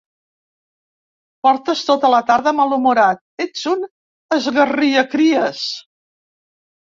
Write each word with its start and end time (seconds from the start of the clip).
Portes 1.47 1.81
tota 1.89 2.09
la 2.13 2.21
tarda 2.29 2.53
malhumorat. 2.59 3.21
Ets 3.45 3.67
un 3.73 3.85
esgarriacries! 4.39 5.61